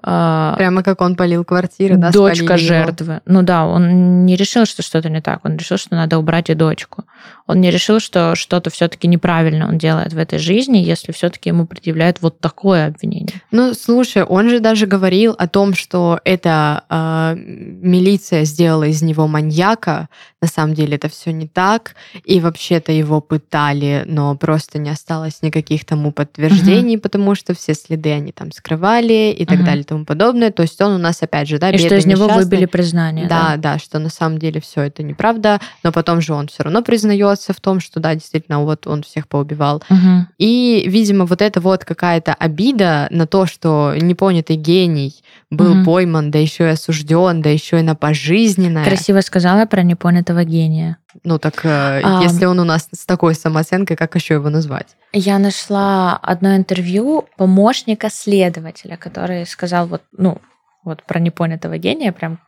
[0.02, 2.10] А, Прямо как он полил квартиры, да?
[2.10, 3.14] Дочка жертвы.
[3.14, 3.22] Его.
[3.26, 5.44] Ну да, он не решил, что что-то не так.
[5.44, 7.04] Он решил, что надо убрать и дочку.
[7.46, 11.66] Он не решил, что что-то все-таки неправильно он делает в этой жизни, если все-таки ему
[11.66, 13.42] предъявляют вот такое обвинение.
[13.50, 19.26] Ну, слушай, он же даже говорил о том, что эта э, милиция сделала из него
[19.26, 20.08] маньяка.
[20.40, 21.94] На самом деле это все не так.
[22.24, 27.02] И вообще-то его пытали, но просто не осталось никаких тому подтверждений, угу.
[27.02, 29.66] потому что все следы они там скрывали и так угу.
[29.66, 30.50] далее и тому подобное.
[30.50, 33.26] То есть он у нас, опять же, да, И что из него выбили признание.
[33.26, 36.62] Да, да, да, что на самом деле все это неправда, но потом же он все
[36.62, 39.82] равно признается в том, что да, действительно, вот он всех поубивал.
[39.90, 40.26] Угу.
[40.38, 45.14] И, видимо, вот это вот какая-то обида на то, что непонятый гений
[45.50, 45.84] был угу.
[45.84, 48.84] пойман, да еще и осужден, да еще и на пожизненное.
[48.84, 50.98] Красиво сказала про непонятого гения.
[51.24, 54.96] Ну так, а, если он у нас с такой самооценкой, как еще его назвать?
[55.12, 60.40] Я нашла одно интервью помощника следователя, который сказал вот, ну,
[60.84, 62.40] вот про непонятого гения, прям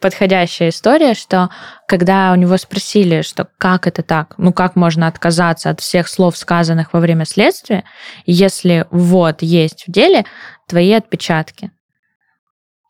[0.00, 1.48] подходящая история, что
[1.88, 6.36] когда у него спросили, что как это так, ну как можно отказаться от всех слов,
[6.36, 7.84] сказанных во время следствия,
[8.26, 10.26] если вот есть в деле
[10.66, 11.70] твои отпечатки.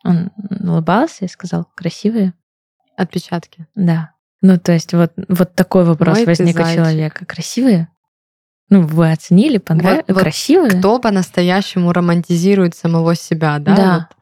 [0.03, 2.35] Он улыбался и сказал, красивые.
[2.97, 3.67] Отпечатки.
[3.75, 4.14] Да.
[4.45, 7.25] Ну, то есть вот, вот такой вопрос Мой возник у человека.
[7.25, 7.89] Красивые?
[8.69, 10.05] Ну, вы оценили, понравилось?
[10.07, 10.71] Вот, Красивые?
[10.73, 13.75] Вот кто по-настоящему романтизирует самого себя, да?
[13.75, 13.95] Да.
[13.95, 14.19] Вот.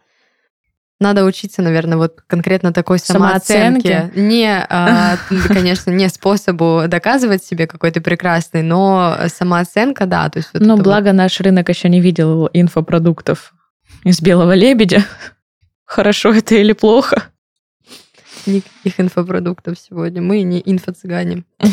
[1.00, 3.88] Надо учиться, наверное, вот конкретно такой самооценке.
[3.88, 4.20] самооценке.
[4.20, 5.16] Не, а,
[5.48, 10.30] конечно, не способу доказывать себе, какой ты прекрасный, но самооценка, да.
[10.30, 11.14] То есть вот но благо вот.
[11.14, 13.54] наш рынок еще не видел инфопродуктов
[14.04, 15.04] из белого лебедя.
[15.84, 17.31] Хорошо это или плохо?
[18.46, 20.20] Никаких инфопродуктов сегодня.
[20.22, 21.44] Мы не инфо-цыгане.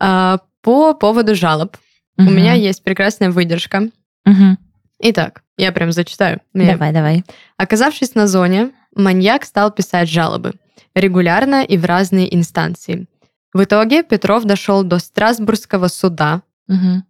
[0.00, 1.76] А, по поводу жалоб.
[2.18, 2.28] Угу.
[2.28, 3.90] У меня есть прекрасная выдержка.
[4.26, 4.58] Угу.
[4.98, 6.40] Итак, я прям зачитаю.
[6.52, 7.24] Давай, давай.
[7.56, 10.54] Оказавшись на зоне, маньяк стал писать жалобы.
[10.94, 13.06] Регулярно и в разные инстанции.
[13.52, 16.42] В итоге Петров дошел до Страсбургского суда.
[16.68, 17.04] Угу.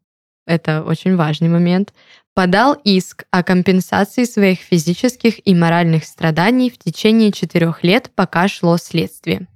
[0.46, 1.94] Это очень важный момент
[2.34, 8.76] подал иск о компенсации своих физических и моральных страданий в течение четырех лет, пока шло
[8.76, 9.46] следствие.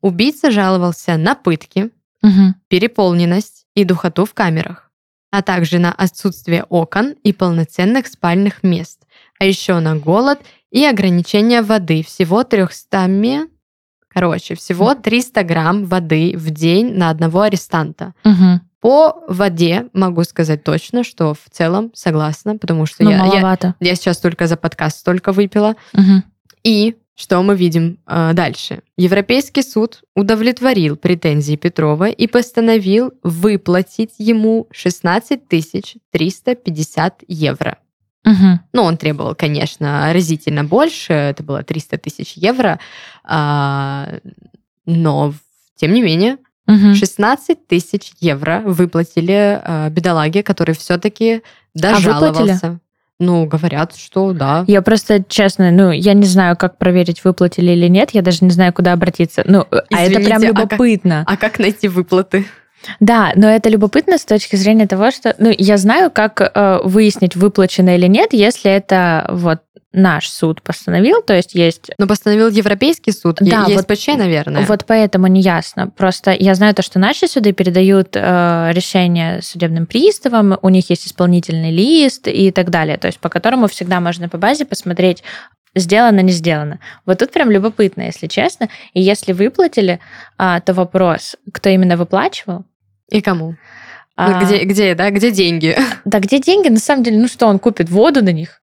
[0.00, 1.90] Убийца жаловался на пытки,
[2.22, 2.54] угу.
[2.68, 4.90] переполненность и духоту в камерах,
[5.30, 9.06] а также на отсутствие окон и полноценных спальных мест,
[9.38, 13.48] а еще на голод и ограничение воды всего 300
[14.08, 18.14] Короче, всего 300 грамм воды в день на одного арестанта.
[18.24, 18.60] Угу.
[18.80, 23.74] По воде могу сказать точно, что в целом согласна, потому что ну, я, маловато.
[23.80, 25.76] я, я сейчас только за подкаст столько выпила.
[25.92, 26.22] Угу.
[26.64, 28.80] И что мы видим э, дальше?
[28.98, 37.78] Европейский суд удовлетворил претензии Петрова и постановил выплатить ему 16 350 евро.
[38.26, 38.60] Угу.
[38.74, 42.78] Ну, он требовал, конечно, разительно больше, это было 300 тысяч евро,
[43.24, 44.18] э,
[44.84, 45.32] но
[45.76, 46.36] тем не менее
[46.68, 46.94] Угу.
[46.94, 51.42] 16 тысяч евро выплатили э, бедолаге, который все-таки
[51.74, 52.66] дожаловался.
[52.66, 52.78] А
[53.20, 54.64] Ну, говорят, что да.
[54.66, 58.10] Я просто, честно, ну, я не знаю, как проверить, выплатили или нет.
[58.12, 59.42] Я даже не знаю, куда обратиться.
[59.46, 61.22] Ну, Извините, а это прям любопытно.
[61.26, 62.46] А как, а как найти выплаты?
[63.00, 67.36] Да, но это любопытно с точки зрения того, что, ну, я знаю, как э, выяснить,
[67.36, 69.60] выплачено или нет, если это вот
[69.92, 71.90] наш суд постановил, то есть есть...
[71.98, 74.66] Но постановил Европейский суд, да, ЕСПЧ, вот, наверное.
[74.66, 75.88] Вот поэтому не ясно.
[75.88, 81.06] Просто я знаю то, что наши суды передают э, решение судебным приставам, у них есть
[81.06, 85.22] исполнительный лист и так далее, то есть по которому всегда можно по базе посмотреть,
[85.74, 86.80] сделано, не сделано.
[87.04, 88.68] Вот тут прям любопытно, если честно.
[88.94, 90.00] И если выплатили,
[90.38, 92.64] а, то вопрос, кто именно выплачивал?
[93.10, 93.56] И кому?
[94.16, 95.76] А, где, где, да, где деньги?
[96.04, 96.68] Да, где деньги?
[96.68, 98.62] На самом деле, ну что, он купит воду на них?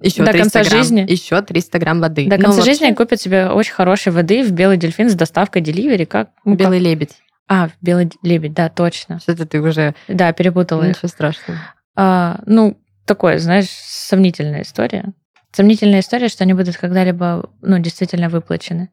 [0.00, 1.06] Еще до конца грамм, жизни.
[1.08, 2.26] Еще 300 грамм воды.
[2.26, 2.96] До конца ну, жизни вообще...
[2.96, 6.04] купят себе очень хорошей воды в белый дельфин с доставкой деливери.
[6.04, 6.30] Как?
[6.44, 6.86] Ну, белый как?
[6.86, 7.16] лебедь.
[7.48, 9.20] А, белый лебедь, да, точно.
[9.20, 9.94] Что-то ты уже...
[10.08, 11.10] Да, перепутала Ничего их.
[11.10, 11.58] страшного.
[11.94, 15.12] А, ну, такое, знаешь, сомнительная история.
[15.52, 18.90] Сомнительная история, что они будут когда-либо, ну, действительно выплачены.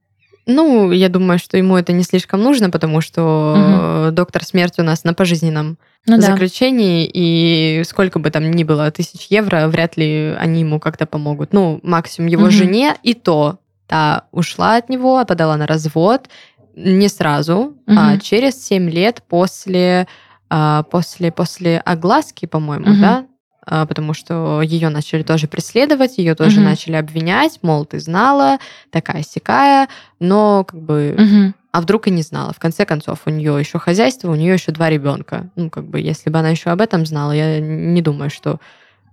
[0.55, 4.11] Ну, я думаю, что ему это не слишком нужно, потому что угу.
[4.11, 7.11] доктор смерти у нас на пожизненном ну, заключении, да.
[7.13, 11.53] и сколько бы там ни было тысяч евро, вряд ли они ему как-то помогут.
[11.53, 12.51] Ну, максимум его угу.
[12.51, 16.29] жене, и то та ушла от него, подала на развод
[16.75, 17.75] не сразу, угу.
[17.87, 20.07] а через 7 лет после,
[20.49, 23.01] а, после, после огласки, по-моему, угу.
[23.01, 23.25] да, а,
[23.71, 26.67] потому что ее начали тоже преследовать, ее тоже угу.
[26.67, 28.57] начали обвинять, мол, ты знала,
[28.89, 29.87] такая сякая,
[30.19, 31.53] но как бы, угу.
[31.71, 32.51] а вдруг и не знала.
[32.51, 35.49] В конце концов, у нее еще хозяйство, у нее еще два ребенка.
[35.55, 38.59] Ну, как бы, если бы она еще об этом знала, я не думаю, что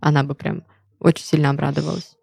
[0.01, 0.65] она бы прям
[0.99, 2.17] очень сильно обрадовалась.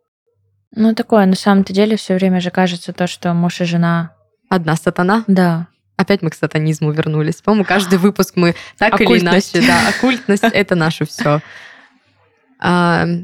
[0.75, 4.11] Ну, такое, на самом-то деле, все время же кажется то, что муж и жена...
[4.49, 5.23] Одна сатана?
[5.27, 5.67] Да.
[5.95, 7.35] Опять мы к сатанизму вернулись.
[7.35, 9.65] По-моему, каждый выпуск мы так или иначе...
[9.65, 11.41] Да, оккультность— это наше все.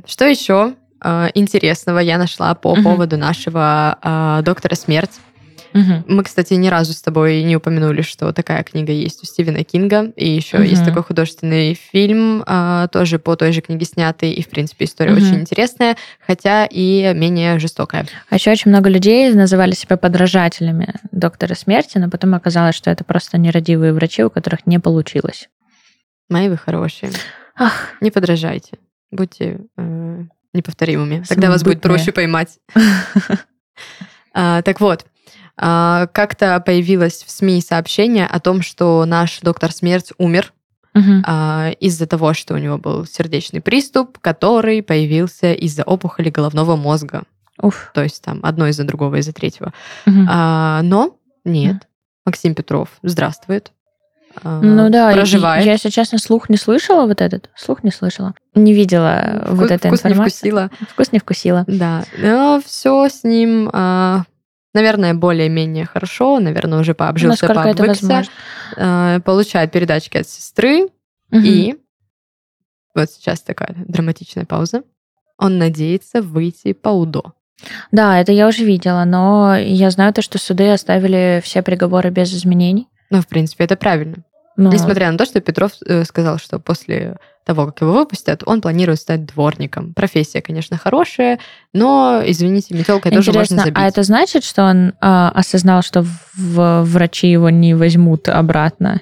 [0.06, 5.20] Что еще а, интересного я нашла по поводу нашего а, доктора смерть?
[5.74, 6.04] Мгм.
[6.08, 10.12] Мы, кстати, ни разу с тобой не упомянули, что такая книга есть у Стивена Кинга,
[10.16, 10.66] и еще Мгм.
[10.66, 15.12] есть такой художественный фильм, а, тоже по той же книге снятый, и, в принципе, история
[15.12, 15.22] Мгм.
[15.24, 18.06] очень интересная, хотя и менее жестокая.
[18.30, 23.04] А еще очень много людей называли себя подражателями доктора смерти, но потом оказалось, что это
[23.04, 25.48] просто нерадивые врачи, у которых не получилось.
[26.30, 27.12] Мои вы хорошие.
[27.56, 28.78] Ах, Не подражайте.
[29.12, 31.24] Будьте э, неповторимыми.
[31.28, 32.60] Тогда вас будет проще поймать.
[34.34, 35.06] А, Так вот,
[35.58, 40.54] а, как-то появилось в СМИ сообщение о том, что наш доктор смерть умер
[41.26, 47.24] а, из-за того, что у него был сердечный приступ, который появился из-за опухоли головного мозга.
[47.62, 47.92] Уф.
[47.94, 49.74] То есть там одно из-за другого, из-за третьего.
[50.06, 50.28] Мгм.
[50.30, 51.88] А, но нет.
[52.26, 53.72] Максим Петров, здравствует.
[54.44, 55.66] А, Ну да, проживает.
[55.66, 57.50] я, если честно, слух не слышала вот этот.
[57.56, 58.34] Слух не слышала.
[58.56, 60.38] Не видела Вкус- вот этой вкус не информации.
[60.50, 60.70] вкусила.
[60.90, 61.64] Вкус не вкусила.
[61.68, 64.24] Да, но все с ним, а,
[64.74, 68.24] наверное, более-менее хорошо, наверное, уже пообжился, Насколько пообвыкся.
[68.78, 70.88] А, Получает передачки от сестры,
[71.30, 71.44] Мгм.
[71.46, 71.76] и
[72.96, 74.84] вот сейчас такая драматичная пауза.
[75.38, 77.34] Он надеется выйти по УДО.
[77.92, 82.34] Да, это я уже видела, но я знаю то, что суды оставили все приговоры без
[82.34, 82.88] изменений.
[83.12, 84.24] Ну, в принципе, это правильно.
[84.58, 88.62] Ну, Несмотря на то, что Петров э, сказал, что после того, как его выпустят, он
[88.62, 89.94] планирует стать дворником.
[89.94, 91.40] Профессия, конечно, хорошая,
[91.74, 93.78] но, извините, метелкой тоже можно Интересно, забить.
[93.78, 99.02] а это значит, что он а, осознал, что в врачи его не возьмут обратно?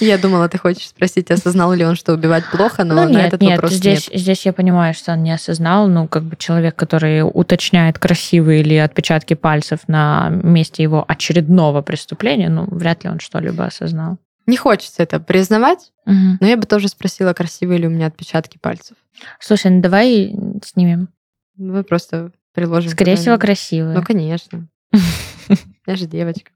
[0.00, 3.26] Я думала, ты хочешь спросить, осознал ли он, что убивать плохо, но ну на нет,
[3.28, 4.20] этот нет, вопрос здесь, нет.
[4.20, 5.88] здесь я понимаю, что он не осознал.
[5.88, 12.48] Ну, как бы человек, который уточняет красивые ли отпечатки пальцев на месте его очередного преступления,
[12.48, 14.18] ну, вряд ли он что-либо осознал.
[14.46, 16.38] Не хочется это признавать, Мгм.
[16.40, 18.96] но я бы тоже спросила, красивые ли у меня отпечатки пальцев.
[19.40, 21.08] Слушай, ну давай снимем.
[21.56, 22.90] Мы просто приложим.
[22.90, 23.96] Скорее всего, красивые.
[23.96, 24.68] Ну, конечно.
[25.86, 26.50] Я же девочка.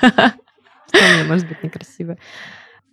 [0.00, 0.32] Что
[0.92, 2.16] у меня может быть некрасиво?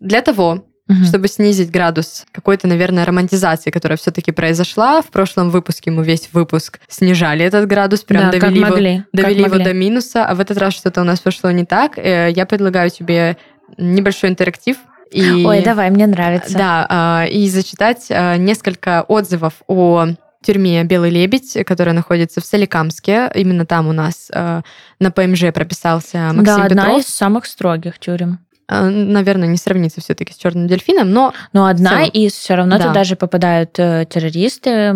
[0.01, 1.05] Для того, Мгм.
[1.05, 5.01] чтобы снизить градус какой-то, наверное, романтизации, которая все-таки произошла.
[5.01, 9.03] В прошлом выпуске мы весь выпуск снижали этот градус, прям да, довели, его, могли.
[9.13, 11.97] довели его до минуса, а в этот раз что-то у нас пошло не так.
[11.97, 13.37] Э, Я предлагаю тебе
[13.77, 14.75] небольшой интерактив.
[15.11, 15.45] И...
[15.45, 16.57] Ой, давай, мне нравится.
[16.57, 20.07] Да, а, и зачитать а, несколько отзывов о
[20.41, 23.31] тюрьме «Белый лебедь», которая находится в Соликамске.
[23.35, 24.61] Именно там у нас а,
[24.99, 27.01] на ПМЖ прописался Максим да, одна Петров.
[27.01, 28.39] из самых строгих тюрем.
[28.73, 32.87] А, Наверное, не сравнится все-таки с черным дельфином, но Но одна из все равно Да.
[32.87, 34.93] туда же попадают э, террористы,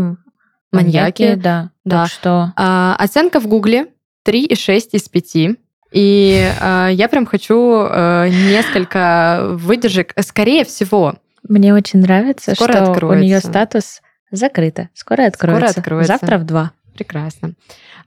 [0.71, 1.21] Маньяки.
[1.21, 1.69] маньяки, да.
[1.83, 2.03] Да.
[2.03, 3.87] Так что а, оценка в Гугле
[4.27, 5.57] 3,6 из 5.
[5.91, 10.13] И а, я прям хочу а, несколько выдержек.
[10.21, 11.15] Скорее всего,
[11.47, 13.23] мне очень нравится, Скоро что у откроется.
[13.25, 14.89] нее статус закрыто.
[14.93, 15.79] Скоро откроется.
[15.79, 16.13] откроется.
[16.13, 16.71] Завтра в два.
[16.95, 17.53] прекрасно.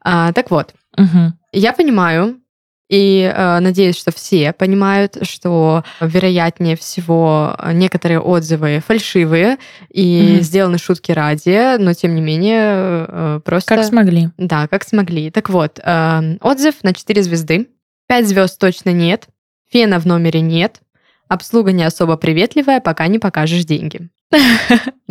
[0.02, 1.38] А, так вот, Мгм.
[1.52, 2.40] Я понимаю,
[2.88, 9.58] и э, надеюсь, что все понимают, что вероятнее всего э, некоторые отзывы фальшивые
[9.90, 10.42] и Мгм.
[10.42, 13.76] сделаны шутки ради, но тем не менее э, просто...
[13.76, 14.30] Как смогли.
[14.38, 15.30] Да, как смогли.
[15.30, 17.68] Так вот, э, отзыв на 4 звезды.
[18.08, 19.26] 5 звезд точно нет.
[19.70, 20.80] Фена в номере нет.
[21.28, 24.08] Обслуга не особо приветливая, пока не покажешь деньги.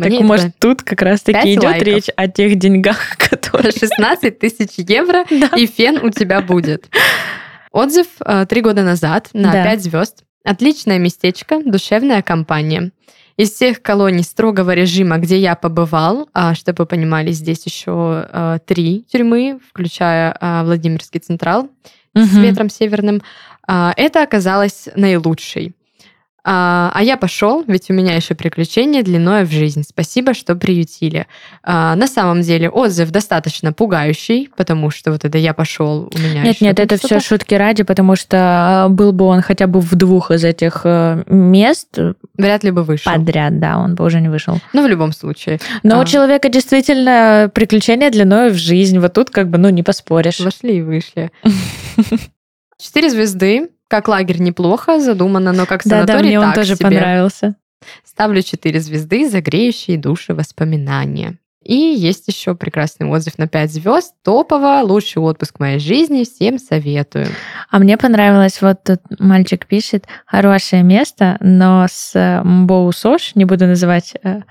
[0.00, 3.72] Так, может, тут как раз-таки идет речь о тех деньгах, которые...
[3.72, 5.24] 16 тысяч евро,
[5.56, 6.88] и фен у тебя будет.
[7.78, 9.62] Отзыв э, три года назад на Да.
[9.62, 10.24] 5 звезд.
[10.44, 12.90] Отличное местечко, душевная компания.
[13.36, 18.58] Из всех колоний строгого режима, где я побывал, а, чтобы вы понимали, здесь еще э,
[18.66, 21.68] три тюрьмы, включая э, Владимирский Централ
[22.16, 22.42] с Мгм.
[22.42, 23.22] ветром северным,
[23.68, 25.76] а, это оказалось наилучшей.
[26.44, 29.82] А, а я пошел, ведь у меня еще приключение длиной в жизнь.
[29.86, 31.26] Спасибо, что приютили.
[31.62, 36.42] А, на самом деле отзыв достаточно пугающий, потому что вот это я пошел, у меня
[36.42, 39.80] Нет, еще нет, это все шутки ради, потому что э, был бы он хотя бы
[39.80, 41.98] в двух из этих э, мест
[42.38, 43.12] Вряд ли бы вышел.
[43.12, 44.58] подряд, да, он бы уже не вышел.
[44.72, 45.58] Ну, в любом случае.
[45.82, 46.02] Но А.
[46.02, 48.98] у человека действительно приключения длиной в жизнь.
[48.98, 50.40] Вот тут как бы, ну, не поспоришь.
[50.40, 51.30] Вошли и вышли.
[52.78, 53.70] Четыре звезды.
[53.88, 56.84] Как лагерь неплохо задумано, но как Да, да, санаторий мне он тоже себе.
[56.84, 57.56] понравился.
[58.04, 61.38] Ставлю 4 звезды, загреющие души воспоминания.
[61.62, 64.14] И есть еще прекрасный отзыв на 5 звезд.
[64.22, 67.26] Топово, лучший отпуск в моей жизни, всем советую.
[67.70, 73.44] А мне понравилось, вот тут мальчик пишет, хорошее место, но с э, Мбоу Сош, не
[73.44, 74.42] буду называть э,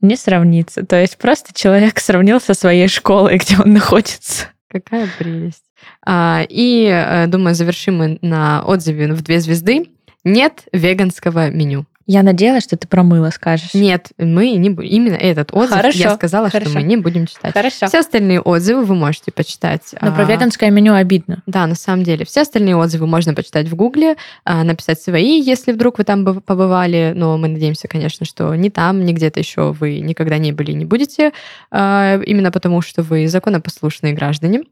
[0.00, 0.84] не сравнится.
[0.84, 4.48] То есть просто человек сравнил со своей школой, где он находится.
[4.68, 5.64] Какая прелесть.
[6.04, 9.86] А, и, э, думаю, завершим мы на отзыве в две звезды.
[10.24, 11.86] Нет веганского меню.
[12.12, 13.72] Я надеялась, что ты про мыло скажешь.
[13.72, 14.88] Нет, мы не будем.
[14.88, 16.70] Именно этот отзыв Хорошо, я сказала, хорошо.
[16.70, 17.52] что мы не будем читать.
[17.52, 17.86] Хорошо.
[17.86, 19.94] Все остальные отзывы вы можете почитать.
[20.00, 21.44] Но про а, веганское меню обидно.
[21.46, 22.24] Да, на самом деле.
[22.24, 26.40] Все остальные отзывы можно почитать в Гугле, а, написать свои, если вдруг вы там бы-
[26.40, 27.12] побывали.
[27.14, 30.74] Но мы надеемся, конечно, что ни там, ни где-то еще вы никогда не были и
[30.74, 31.32] не будете.
[31.70, 34.62] Именно потому, что вы законопослушные граждане.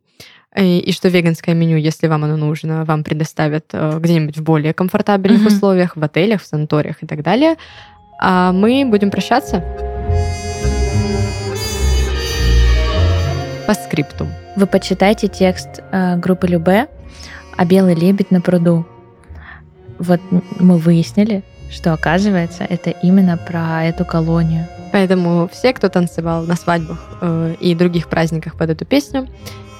[0.57, 4.73] И, и что веганское меню, если вам оно нужно, вам предоставят э, где-нибудь в более
[4.73, 5.49] комфортабельных Мгм.
[5.49, 7.57] условиях, в отелях, в санаториях и так далее.
[8.21, 9.63] А мы будем прощаться.
[13.67, 14.27] По скрипту.
[14.57, 16.89] Вы почитайте текст э, группы Любе
[17.57, 18.87] о белый лебедь на пруду.
[19.99, 20.21] Вот
[20.59, 24.67] мы выяснили, что оказывается это именно про эту колонию.
[24.93, 29.29] Поэтому все, кто танцевал на свадьбах э, и других праздниках под эту песню,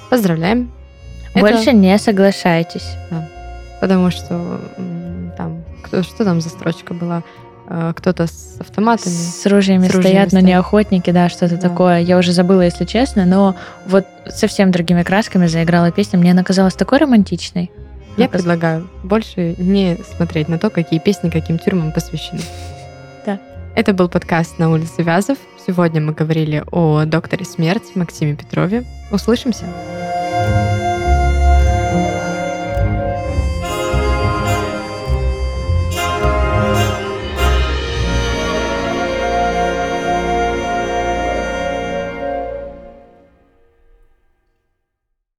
[0.09, 0.71] поздравляем.
[1.33, 2.95] Это Больше не соглашайтесь.
[3.81, 4.59] потому что
[5.37, 7.23] там кто, что там за строчка была?
[7.67, 9.13] Э, кто-то с автоматами.
[9.13, 10.59] С ружьями С ружьями стоят, но не стоят.
[10.65, 11.69] охотники, да, что-то Да.
[11.69, 11.99] такое.
[11.99, 13.55] Я уже забыла, если честно, но
[13.85, 16.17] вот совсем другими красками заиграла песня.
[16.19, 17.71] Мне она казалась такой романтичной.
[18.17, 22.41] Я Оказывается, предлагаю больше не смотреть на то, какие песни каким тюрьмам посвящены.
[23.25, 23.39] Да.
[23.75, 25.37] Это был подкаст «На улице Вязов».
[25.69, 28.85] Сегодня мы говорили о докторе смерть Максиме Петрове.
[29.11, 29.65] Услышимся!